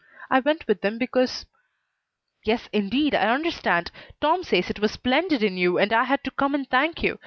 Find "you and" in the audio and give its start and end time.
5.57-5.93